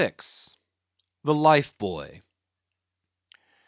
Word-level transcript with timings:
The 1.25 1.33
Life 1.35 1.77
Buoy. 1.77 2.23